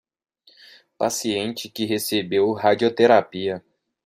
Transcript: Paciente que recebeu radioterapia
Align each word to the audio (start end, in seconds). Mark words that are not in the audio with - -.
Paciente 0.97 1.69
que 1.71 1.85
recebeu 1.85 2.51
radioterapia 2.53 3.63